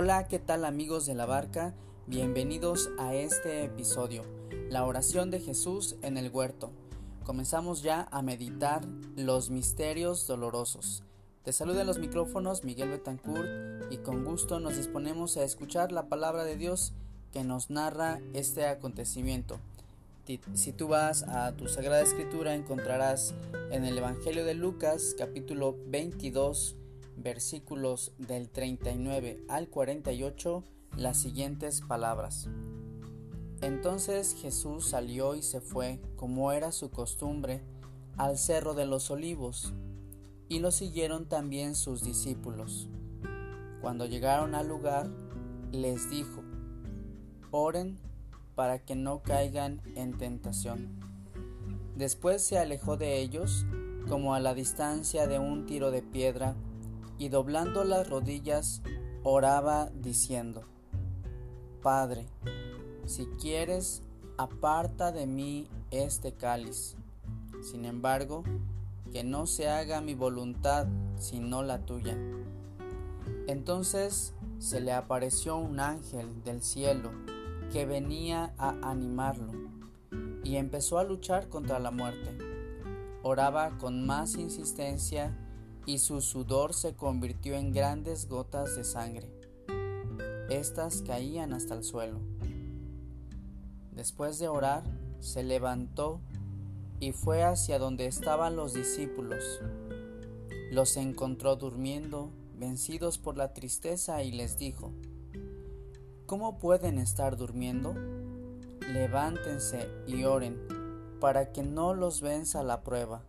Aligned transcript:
Hola, 0.00 0.28
¿qué 0.28 0.38
tal 0.38 0.64
amigos 0.64 1.06
de 1.06 1.16
la 1.16 1.26
barca? 1.26 1.74
Bienvenidos 2.06 2.88
a 3.00 3.16
este 3.16 3.64
episodio, 3.64 4.22
la 4.70 4.84
oración 4.84 5.32
de 5.32 5.40
Jesús 5.40 5.96
en 6.02 6.16
el 6.16 6.30
huerto. 6.30 6.70
Comenzamos 7.24 7.82
ya 7.82 8.06
a 8.12 8.22
meditar 8.22 8.86
los 9.16 9.50
misterios 9.50 10.24
dolorosos. 10.28 11.02
Te 11.42 11.52
saluda 11.52 11.82
los 11.82 11.98
micrófonos 11.98 12.62
Miguel 12.62 12.90
Betancourt 12.90 13.90
y 13.90 13.96
con 13.96 14.24
gusto 14.24 14.60
nos 14.60 14.76
disponemos 14.76 15.36
a 15.36 15.42
escuchar 15.42 15.90
la 15.90 16.06
palabra 16.06 16.44
de 16.44 16.56
Dios 16.56 16.92
que 17.32 17.42
nos 17.42 17.68
narra 17.68 18.20
este 18.34 18.66
acontecimiento. 18.66 19.58
Si 20.54 20.72
tú 20.72 20.86
vas 20.86 21.24
a 21.24 21.56
tu 21.56 21.66
Sagrada 21.66 22.02
Escritura 22.02 22.54
encontrarás 22.54 23.34
en 23.72 23.84
el 23.84 23.98
Evangelio 23.98 24.44
de 24.44 24.54
Lucas 24.54 25.16
capítulo 25.18 25.74
22 25.88 26.76
versículos 27.22 28.12
del 28.18 28.48
39 28.48 29.44
al 29.48 29.68
48 29.68 30.64
las 30.96 31.18
siguientes 31.18 31.80
palabras. 31.80 32.48
Entonces 33.60 34.36
Jesús 34.40 34.88
salió 34.88 35.34
y 35.34 35.42
se 35.42 35.60
fue, 35.60 36.00
como 36.16 36.52
era 36.52 36.70
su 36.70 36.90
costumbre, 36.90 37.60
al 38.16 38.38
cerro 38.38 38.74
de 38.74 38.86
los 38.86 39.10
olivos, 39.10 39.72
y 40.48 40.60
lo 40.60 40.70
siguieron 40.70 41.26
también 41.26 41.74
sus 41.74 42.02
discípulos. 42.02 42.88
Cuando 43.80 44.06
llegaron 44.06 44.54
al 44.54 44.68
lugar, 44.68 45.08
les 45.72 46.08
dijo, 46.10 46.42
oren 47.50 47.98
para 48.54 48.78
que 48.78 48.96
no 48.96 49.22
caigan 49.22 49.80
en 49.94 50.16
tentación. 50.16 50.98
Después 51.96 52.42
se 52.42 52.58
alejó 52.58 52.96
de 52.96 53.20
ellos, 53.20 53.66
como 54.08 54.34
a 54.34 54.40
la 54.40 54.54
distancia 54.54 55.26
de 55.26 55.38
un 55.38 55.66
tiro 55.66 55.90
de 55.90 56.02
piedra, 56.02 56.54
y 57.18 57.28
doblando 57.28 57.84
las 57.84 58.08
rodillas, 58.08 58.82
oraba 59.24 59.90
diciendo, 59.94 60.62
Padre, 61.82 62.26
si 63.06 63.26
quieres, 63.40 64.02
aparta 64.36 65.12
de 65.12 65.26
mí 65.26 65.68
este 65.90 66.32
cáliz. 66.32 66.96
Sin 67.62 67.84
embargo, 67.84 68.44
que 69.12 69.24
no 69.24 69.46
se 69.46 69.68
haga 69.68 70.00
mi 70.00 70.14
voluntad, 70.14 70.86
sino 71.18 71.62
la 71.62 71.84
tuya. 71.84 72.16
Entonces 73.46 74.34
se 74.58 74.80
le 74.80 74.92
apareció 74.92 75.56
un 75.56 75.80
ángel 75.80 76.42
del 76.44 76.62
cielo 76.62 77.10
que 77.72 77.86
venía 77.86 78.54
a 78.58 78.76
animarlo 78.82 79.52
y 80.44 80.56
empezó 80.56 80.98
a 80.98 81.04
luchar 81.04 81.48
contra 81.48 81.78
la 81.78 81.90
muerte. 81.90 82.36
Oraba 83.22 83.76
con 83.78 84.06
más 84.06 84.36
insistencia 84.36 85.36
y 85.88 85.96
su 85.96 86.20
sudor 86.20 86.74
se 86.74 86.94
convirtió 86.94 87.54
en 87.54 87.72
grandes 87.72 88.28
gotas 88.28 88.76
de 88.76 88.84
sangre. 88.84 89.26
Estas 90.50 91.00
caían 91.00 91.54
hasta 91.54 91.74
el 91.74 91.82
suelo. 91.82 92.20
Después 93.92 94.38
de 94.38 94.48
orar, 94.48 94.82
se 95.20 95.42
levantó 95.42 96.20
y 97.00 97.12
fue 97.12 97.42
hacia 97.42 97.78
donde 97.78 98.04
estaban 98.04 98.54
los 98.54 98.74
discípulos. 98.74 99.42
Los 100.70 100.98
encontró 100.98 101.56
durmiendo, 101.56 102.28
vencidos 102.58 103.16
por 103.16 103.38
la 103.38 103.54
tristeza, 103.54 104.22
y 104.22 104.30
les 104.30 104.58
dijo, 104.58 104.92
¿Cómo 106.26 106.58
pueden 106.58 106.98
estar 106.98 107.38
durmiendo? 107.38 107.94
Levántense 108.92 109.88
y 110.06 110.24
oren 110.24 110.58
para 111.18 111.50
que 111.50 111.62
no 111.62 111.94
los 111.94 112.20
venza 112.20 112.62
la 112.62 112.82
prueba. 112.82 113.22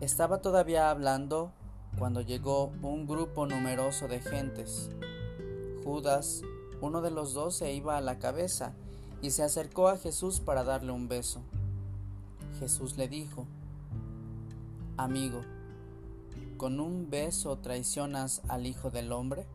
Estaba 0.00 0.42
todavía 0.42 0.90
hablando 0.90 1.52
cuando 1.98 2.20
llegó 2.20 2.66
un 2.82 3.06
grupo 3.06 3.46
numeroso 3.46 4.08
de 4.08 4.20
gentes. 4.20 4.90
Judas, 5.84 6.42
uno 6.82 7.00
de 7.00 7.10
los 7.10 7.32
dos, 7.32 7.56
se 7.56 7.72
iba 7.72 7.96
a 7.96 8.02
la 8.02 8.18
cabeza 8.18 8.74
y 9.22 9.30
se 9.30 9.42
acercó 9.42 9.88
a 9.88 9.96
Jesús 9.96 10.40
para 10.40 10.64
darle 10.64 10.92
un 10.92 11.08
beso. 11.08 11.40
Jesús 12.58 12.98
le 12.98 13.08
dijo, 13.08 13.46
Amigo, 14.98 15.40
¿con 16.58 16.78
un 16.78 17.08
beso 17.08 17.56
traicionas 17.56 18.42
al 18.48 18.66
Hijo 18.66 18.90
del 18.90 19.12
Hombre? 19.12 19.46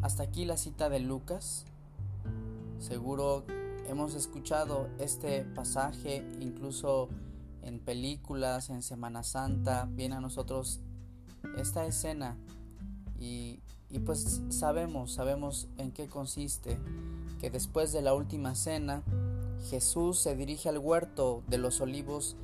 Hasta 0.00 0.22
aquí 0.22 0.46
la 0.46 0.56
cita 0.56 0.88
de 0.88 1.00
Lucas. 1.00 1.66
Seguro 2.78 3.44
hemos 3.86 4.14
escuchado 4.14 4.88
este 4.98 5.44
pasaje 5.44 6.26
incluso 6.40 7.10
en 7.62 7.78
películas, 7.78 8.70
en 8.70 8.82
Semana 8.82 9.22
Santa, 9.22 9.88
viene 9.90 10.16
a 10.16 10.20
nosotros 10.20 10.80
esta 11.56 11.86
escena 11.86 12.36
y, 13.18 13.60
y, 13.90 14.00
pues 14.00 14.42
sabemos, 14.50 15.12
sabemos 15.12 15.68
en 15.78 15.92
qué 15.92 16.08
consiste, 16.08 16.78
que 17.40 17.50
después 17.50 17.92
de 17.92 18.02
la 18.02 18.14
última 18.14 18.54
cena 18.54 19.02
Jesús 19.70 20.18
se 20.18 20.36
dirige 20.36 20.68
al 20.68 20.78
huerto 20.78 21.42
de 21.46 21.58
los 21.58 21.80
olivos 21.80 22.36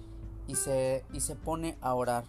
y 0.46 0.54
se, 0.54 1.04
y 1.12 1.20
se 1.20 1.36
pone 1.36 1.76
a 1.80 1.94
orar. 1.94 2.24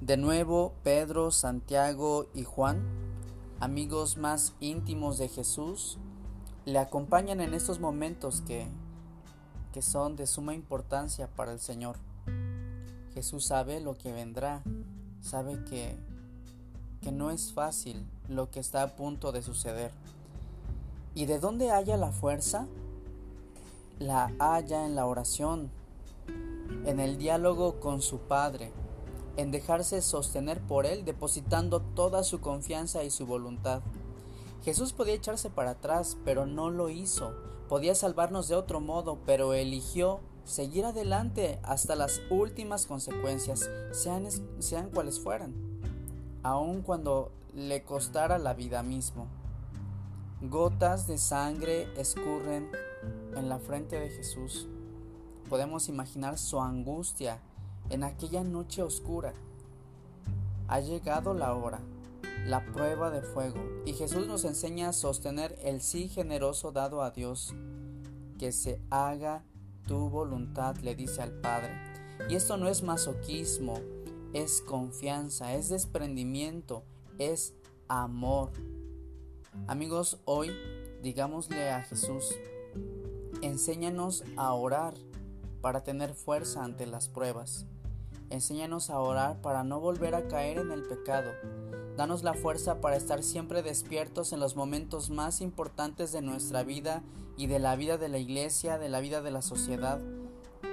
De 0.00 0.16
nuevo 0.16 0.72
Pedro, 0.82 1.30
Santiago 1.30 2.26
y 2.34 2.44
Juan 2.44 2.82
amigos 3.60 4.16
más 4.16 4.54
íntimos 4.60 5.18
de 5.18 5.28
Jesús, 5.28 5.98
le 6.64 6.78
acompañan 6.78 7.40
en 7.40 7.52
estos 7.52 7.78
momentos 7.78 8.40
que, 8.40 8.66
que 9.72 9.82
son 9.82 10.16
de 10.16 10.26
suma 10.26 10.54
importancia 10.54 11.28
para 11.28 11.52
el 11.52 11.60
Señor. 11.60 11.96
Jesús 13.14 13.44
sabe 13.44 13.80
lo 13.80 13.96
que 13.96 14.12
vendrá, 14.12 14.62
sabe 15.20 15.62
que, 15.64 15.96
que 17.00 17.12
no 17.12 17.30
es 17.30 17.52
fácil 17.52 18.06
lo 18.28 18.50
que 18.50 18.60
está 18.60 18.82
a 18.82 18.96
punto 18.96 19.32
de 19.32 19.42
suceder. 19.42 19.90
¿Y 21.14 21.26
de 21.26 21.38
dónde 21.40 21.70
haya 21.70 21.96
la 21.96 22.12
fuerza? 22.12 22.66
La 23.98 24.32
haya 24.38 24.86
en 24.86 24.94
la 24.94 25.06
oración, 25.06 25.70
en 26.86 27.00
el 27.00 27.18
diálogo 27.18 27.80
con 27.80 28.00
su 28.00 28.18
Padre, 28.18 28.72
en 29.36 29.50
dejarse 29.50 30.02
sostener 30.02 30.60
por 30.60 30.86
Él, 30.86 31.04
depositando 31.04 31.80
toda 31.80 32.22
su 32.22 32.40
confianza 32.40 33.04
y 33.04 33.10
su 33.10 33.26
voluntad. 33.26 33.82
Jesús 34.64 34.92
podía 34.92 35.14
echarse 35.14 35.50
para 35.50 35.70
atrás, 35.70 36.16
pero 36.24 36.46
no 36.46 36.70
lo 36.70 36.90
hizo. 36.90 37.32
Podía 37.70 37.94
salvarnos 37.94 38.48
de 38.48 38.56
otro 38.56 38.80
modo, 38.80 39.20
pero 39.24 39.54
eligió 39.54 40.18
seguir 40.42 40.84
adelante 40.84 41.60
hasta 41.62 41.94
las 41.94 42.20
últimas 42.28 42.84
consecuencias, 42.84 43.70
sean, 43.92 44.26
sean 44.58 44.90
cuales 44.90 45.20
fueran, 45.20 45.54
aun 46.42 46.82
cuando 46.82 47.30
le 47.54 47.84
costara 47.84 48.38
la 48.38 48.54
vida 48.54 48.82
mismo. 48.82 49.28
Gotas 50.40 51.06
de 51.06 51.16
sangre 51.16 51.86
escurren 51.96 52.68
en 53.36 53.48
la 53.48 53.60
frente 53.60 54.00
de 54.00 54.10
Jesús. 54.10 54.66
Podemos 55.48 55.88
imaginar 55.88 56.38
su 56.38 56.60
angustia 56.60 57.38
en 57.88 58.02
aquella 58.02 58.42
noche 58.42 58.82
oscura. 58.82 59.32
Ha 60.66 60.80
llegado 60.80 61.34
la 61.34 61.54
hora, 61.54 61.78
la 62.46 62.64
prueba 62.72 63.10
de 63.10 63.22
fuego, 63.22 63.60
y 63.84 63.92
Jesús 63.92 64.26
nos 64.26 64.44
enseña 64.44 64.88
a 64.88 64.92
sostener 64.92 65.58
el 65.62 65.80
sí 65.80 66.08
generoso 66.08 66.72
dado 66.72 67.02
a 67.02 67.10
Dios. 67.10 67.54
Que 68.38 68.52
se 68.52 68.80
haga 68.90 69.44
tu 69.86 70.08
voluntad, 70.08 70.76
le 70.78 70.94
dice 70.94 71.22
al 71.22 71.32
Padre. 71.40 71.70
Y 72.28 72.34
esto 72.34 72.56
no 72.56 72.68
es 72.68 72.82
masoquismo, 72.82 73.80
es 74.32 74.62
confianza, 74.62 75.54
es 75.54 75.68
desprendimiento, 75.68 76.84
es 77.18 77.54
amor. 77.88 78.52
Amigos, 79.66 80.20
hoy 80.24 80.52
digámosle 81.02 81.70
a 81.70 81.82
Jesús, 81.82 82.34
enséñanos 83.42 84.24
a 84.36 84.52
orar 84.52 84.94
para 85.60 85.82
tener 85.82 86.14
fuerza 86.14 86.64
ante 86.64 86.86
las 86.86 87.08
pruebas. 87.08 87.66
Enséñanos 88.30 88.90
a 88.90 89.00
orar 89.00 89.40
para 89.40 89.64
no 89.64 89.80
volver 89.80 90.14
a 90.14 90.28
caer 90.28 90.58
en 90.58 90.70
el 90.70 90.84
pecado. 90.84 91.30
Danos 91.96 92.22
la 92.22 92.34
fuerza 92.34 92.80
para 92.80 92.96
estar 92.96 93.22
siempre 93.22 93.62
despiertos 93.62 94.32
en 94.32 94.40
los 94.40 94.56
momentos 94.56 95.10
más 95.10 95.40
importantes 95.40 96.12
de 96.12 96.22
nuestra 96.22 96.62
vida 96.62 97.02
y 97.36 97.46
de 97.46 97.58
la 97.58 97.76
vida 97.76 97.98
de 97.98 98.08
la 98.08 98.18
iglesia, 98.18 98.78
de 98.78 98.88
la 98.88 99.00
vida 99.00 99.22
de 99.22 99.30
la 99.30 99.42
sociedad. 99.42 100.00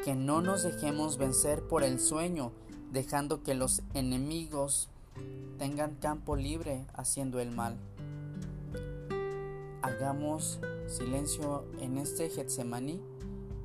Que 0.03 0.15
no 0.15 0.41
nos 0.41 0.63
dejemos 0.63 1.17
vencer 1.17 1.63
por 1.63 1.83
el 1.83 1.99
sueño, 1.99 2.51
dejando 2.91 3.43
que 3.43 3.55
los 3.55 3.81
enemigos 3.93 4.89
tengan 5.57 5.95
campo 5.95 6.35
libre 6.35 6.85
haciendo 6.93 7.39
el 7.39 7.51
mal. 7.51 7.77
Hagamos 9.81 10.59
silencio 10.87 11.65
en 11.79 11.97
este 11.97 12.29
Getsemaní 12.29 13.01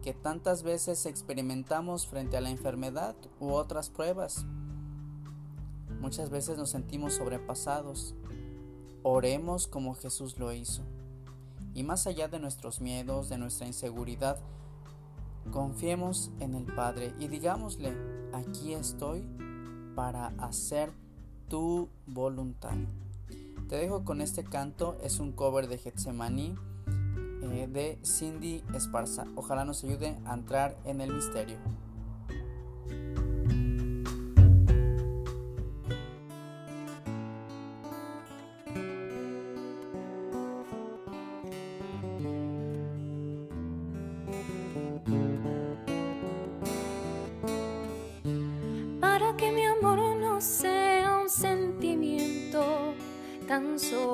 que 0.03 0.13
tantas 0.13 0.63
veces 0.63 1.07
experimentamos 1.07 2.07
frente 2.07 2.37
a 2.37 2.41
la 2.41 2.51
enfermedad 2.51 3.15
u 3.41 3.51
otras 3.51 3.89
pruebas. 3.89 4.45
Muchas 6.03 6.31
veces 6.31 6.59
nos 6.59 6.71
sentimos 6.71 7.15
sobrepasados. 7.15 8.17
Oremos 9.05 9.69
como 9.69 9.95
Jesús 9.95 10.37
lo 10.37 10.53
hizo. 10.53 10.83
Y 11.75 11.85
más 11.85 12.09
allá 12.09 12.27
de 12.27 12.41
nuestros 12.41 12.81
miedos, 12.81 13.29
de 13.29 13.39
nuestra 13.39 13.69
inseguridad, 13.69 14.37
confiemos 15.53 16.33
en 16.41 16.57
el 16.57 16.65
Padre 16.65 17.15
y 17.21 17.29
digámosle, 17.29 17.95
aquí 18.33 18.75
estoy 18.75 19.25
para 19.95 20.33
hacer 20.39 20.93
tu 21.49 21.89
voluntad. 22.07 22.75
Te 23.69 23.77
dejo 23.77 24.05
con 24.05 24.21
este 24.21 24.43
canto, 24.43 24.99
es 25.05 25.21
un 25.21 25.31
cover 25.31 25.69
de 25.69 25.79
Getsemaní 25.79 26.57
eh, 27.43 27.69
de 27.73 28.01
Cindy 28.05 28.65
Esparza. 28.75 29.25
Ojalá 29.37 29.65
nos 29.65 29.85
ayude 29.85 30.19
a 30.25 30.35
entrar 30.35 30.77
en 30.85 31.01
el 31.01 31.15
misterio. 31.15 31.59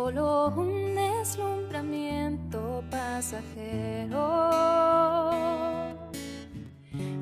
Solo 0.09 0.49
un 0.57 0.95
deslumbramiento 0.95 2.83
pasajero. 2.91 4.19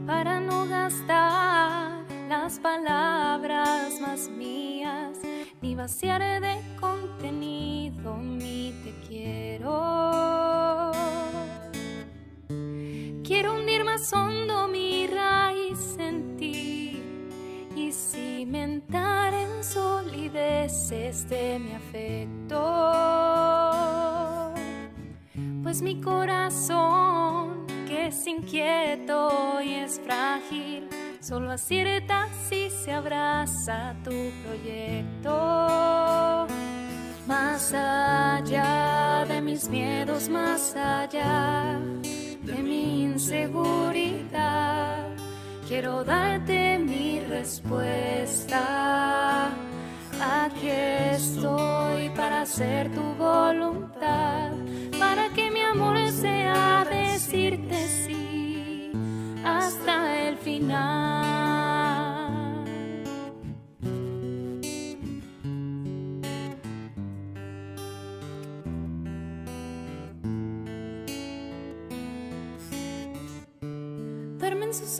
Para 0.06 0.38
no 0.38 0.66
gastar 0.66 2.04
las 2.28 2.60
palabras 2.60 4.00
más 4.00 4.28
mías, 4.28 5.18
ni 5.60 5.74
vaciar 5.74 6.40
de 6.40 6.60
contenido 6.78 8.16
mi 8.18 8.72
te 8.84 8.94
quiero. 9.08 10.92
Quiero 13.24 13.54
hundir 13.54 13.82
más 13.84 14.12
hondo 14.12 14.68
mi 14.68 15.08
raíz 15.08 15.96
en 15.98 16.36
ti 16.36 17.02
y 17.74 17.90
cimentar 17.90 19.15
en 19.56 19.64
solideces 19.64 21.28
de 21.28 21.58
mi 21.58 21.72
afecto. 21.72 22.62
Pues 25.62 25.82
mi 25.82 26.00
corazón, 26.00 27.66
que 27.86 28.06
es 28.08 28.26
inquieto 28.26 29.60
y 29.62 29.74
es 29.74 30.00
frágil, 30.00 30.88
solo 31.20 31.50
acierta 31.50 32.28
si 32.48 32.70
se 32.70 32.92
abraza 32.92 33.94
tu 34.04 34.30
proyecto. 34.44 35.36
Más 37.26 37.72
allá 37.74 39.24
de 39.26 39.40
mis 39.40 39.68
miedos, 39.68 40.28
más 40.28 40.76
allá 40.76 41.80
de 42.42 42.62
mi 42.62 43.02
inseguridad. 43.02 44.95
Quiero 45.66 46.04
darte 46.04 46.78
mi 46.78 47.18
respuesta. 47.18 48.60
Aquí 50.20 50.68
estoy 50.68 52.08
para 52.10 52.42
hacer 52.42 52.88
tu 52.94 53.02
voluntad, 53.18 54.52
para 54.96 55.28
que 55.30 55.50
mi 55.50 55.60
amor 55.60 55.98
sea 56.12 56.86
decirte 56.88 57.88
sí 57.88 58.92
hasta 59.44 60.28
el 60.28 60.36
final. 60.36 61.05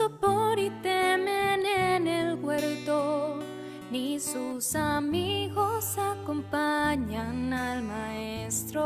Sopor 0.07 0.57
y 0.57 0.69
temen 0.81 1.65
en 1.65 2.07
el 2.07 2.35
huerto, 2.35 3.39
ni 3.91 4.21
sus 4.21 4.73
amigos 4.75 5.97
acompañan 5.97 7.51
al 7.51 7.83
maestro. 7.83 8.85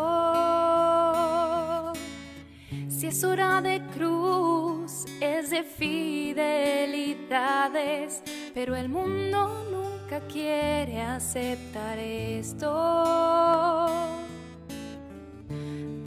Si 2.90 3.06
es 3.08 3.24
hora 3.24 3.62
de 3.62 3.84
cruz, 3.94 5.06
es 5.20 5.52
de 5.52 5.64
fidelidades, 5.64 8.24
pero 8.56 8.76
el 8.76 8.90
mundo 8.90 9.64
nunca 9.72 10.22
quiere 10.22 11.02
aceptar 11.02 12.00
esto. 12.00 12.72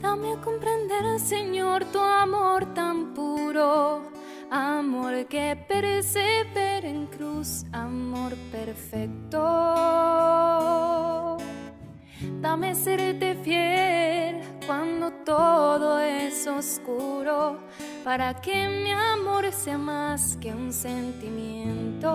Dame 0.01 0.33
a 0.33 0.41
comprender, 0.41 1.19
Señor, 1.19 1.85
tu 1.85 1.99
amor 1.99 2.73
tan 2.73 3.13
puro, 3.13 4.14
amor 4.55 5.27
que 5.27 5.57
persevera 5.67 6.87
en 6.87 7.07
cruz, 7.07 7.65
amor 7.73 8.33
perfecto. 8.53 9.37
Dame 12.39 12.73
serte 12.73 13.35
fiel 13.43 14.39
cuando 14.65 15.11
todo 15.25 15.99
es 15.99 16.47
oscuro, 16.47 17.57
para 18.05 18.33
que 18.35 18.69
mi 18.69 18.91
amor 18.91 19.51
sea 19.51 19.77
más 19.77 20.37
que 20.39 20.53
un 20.53 20.71
sentimiento. 20.71 22.07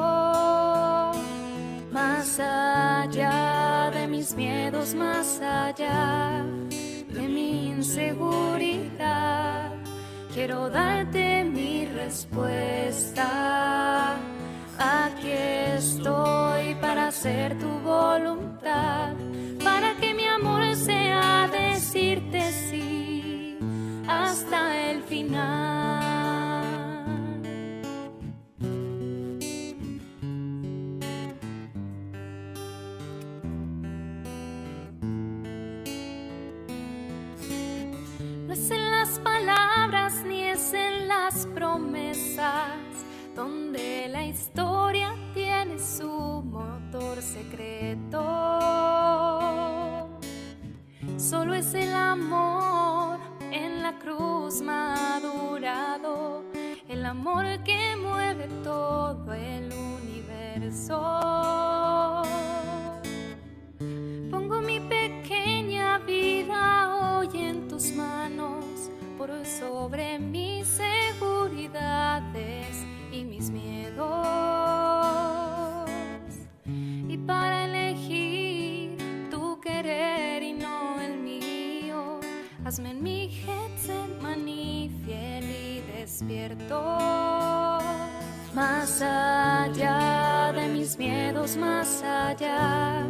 Más 1.92 2.40
allá 2.40 3.90
de 3.92 4.06
mis 4.06 4.34
miedos, 4.34 4.94
más 4.94 5.42
allá 5.42 6.42
de 7.08 7.28
mi 7.28 7.68
inseguridad. 7.68 9.69
Quiero 10.32 10.70
darte 10.70 11.42
mi 11.42 11.86
respuesta. 11.86 13.26
Aquí 14.78 15.32
estoy 15.32 16.76
para 16.76 17.08
hacer 17.08 17.58
tu 17.58 17.68
voluntad, 17.80 19.12
para 19.64 19.96
que 19.96 20.14
mi 20.14 20.26
amor 20.26 20.76
sea 20.76 21.48
decirte 21.48 22.52
sí 22.52 23.58
hasta 24.06 24.90
el 24.90 25.02
final. 25.02 26.00
No 38.46 38.52
es 38.52 38.70
en 38.70 38.90
las 38.92 39.18
palabras 39.18 39.59
madurado, 54.62 56.44
el 56.88 57.04
amor 57.04 57.44
que 57.64 57.96
mueve 57.96 58.48
todo 58.62 59.32
el 59.32 59.72
universo. 59.72 61.00
Pongo 64.30 64.60
mi 64.60 64.80
pequeña 64.80 65.98
vida 65.98 67.18
hoy 67.18 67.28
en 67.34 67.68
tus 67.68 67.92
manos, 67.92 68.64
por 69.16 69.30
sobre 69.46 70.18
mis 70.18 70.66
seguridades 70.66 71.66
y 73.12 73.24
mis 73.24 73.50
miedos. 73.50 74.39
Más 88.54 89.02
allá 89.02 90.52
de 90.52 90.68
mis 90.68 90.96
miedos, 90.98 91.56
más 91.56 92.02
allá 92.02 93.06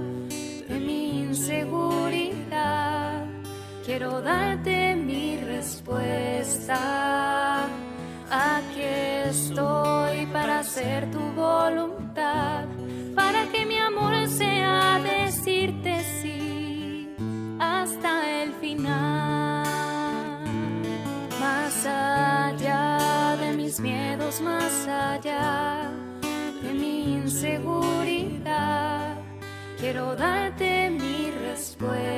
de 0.69 0.79
mi 0.79 1.23
inseguridad, 1.23 3.25
quiero 3.85 4.21
darte 4.21 4.95
mi 4.97 5.39
respuesta. 5.39 6.77
Aquí 8.31 8.83
estoy 9.29 10.27
para 10.27 10.61
hacer 10.61 11.11
tu 11.11 11.19
voluntad, 11.35 11.90
más 24.43 24.89
allá 24.89 25.91
de 26.63 26.73
mi 26.73 27.15
inseguridad, 27.15 29.17
quiero 29.79 30.17
darte 30.17 30.91
mi 30.91 31.31
respuesta. 31.31 32.10